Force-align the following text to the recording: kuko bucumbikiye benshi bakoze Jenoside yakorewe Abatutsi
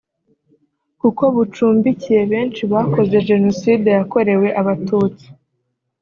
kuko 0.99 1.23
bucumbikiye 1.35 2.21
benshi 2.31 2.61
bakoze 2.73 3.15
Jenoside 3.29 3.87
yakorewe 3.97 4.47
Abatutsi 4.61 5.25